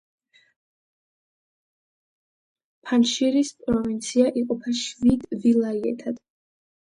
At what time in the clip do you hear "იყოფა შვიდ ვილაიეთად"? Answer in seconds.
4.41-6.19